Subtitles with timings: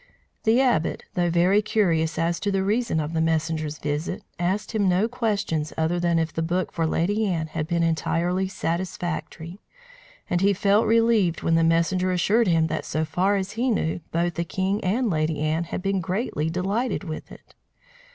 [0.45, 4.89] The Abbot, though very curious as to the reason of the messenger's visit, asked him
[4.89, 9.61] no questions other than if the book for Lady Anne had been entirely satisfactory;
[10.27, 13.99] and he felt relieved when the messenger assured him that so far as he knew
[14.11, 17.53] both the king and Lady Anne had been greatly delighted with it.